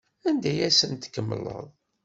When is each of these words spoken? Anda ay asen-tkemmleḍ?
Anda 0.29 0.47
ay 0.51 0.61
asen-tkemmleḍ? 0.67 1.65